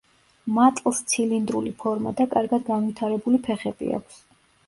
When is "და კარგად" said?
2.21-2.65